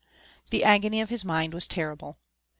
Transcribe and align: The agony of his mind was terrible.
The 0.49 0.63
agony 0.63 0.99
of 1.01 1.09
his 1.11 1.23
mind 1.23 1.53
was 1.53 1.67
terrible. 1.67 2.17